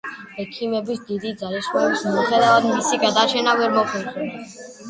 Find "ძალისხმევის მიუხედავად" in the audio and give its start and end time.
1.41-2.67